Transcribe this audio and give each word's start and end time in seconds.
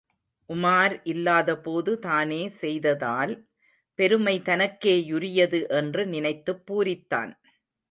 உமார் 0.49 1.01
இல்லாதபோது 1.03 1.99
தானே 1.99 2.47
செய்ததால், 2.61 3.33
பெருமை 3.99 4.41
தனக்கேயுரியது 4.45 5.67
என்று 5.75 6.07
நினைத்துப் 6.07 6.63
பூரித்தான். 6.67 7.31